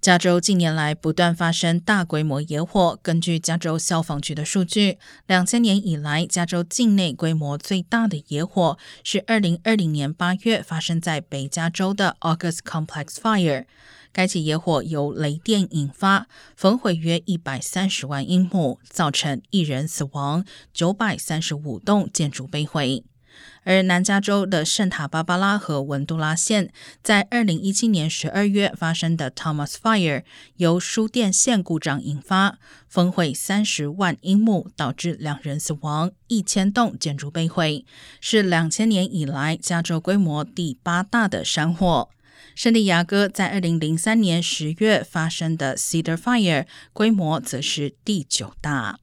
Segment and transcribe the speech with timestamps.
[0.00, 2.96] 加州近年来不断发生大规模野火。
[3.02, 13.66] 根据加州消防局的数据，两千年以来，加州境内规模最大的野火是二零二零年八月发生在北加州的 August Complex Fire。
[14.12, 23.04] 该起野火由雷电引发，焚毁约一百三十万英亩，造成一人死亡，九百三十五栋建筑被毁。
[23.64, 30.22] 而南加州的圣塔芭芭拉和文杜拉县在二零一七年十二月发生的 Thomas Fire
[30.56, 32.58] 由输电线故障引发，
[32.88, 37.84] 焚毁三十万英亩，导致两人死亡，一千栋建筑被毁，
[38.20, 42.08] 是两千年以来加州规模第八大的山火。
[42.54, 48.98] 圣地亚哥在二零零三年十月发生的 Cedar Fire 规模则是第九大。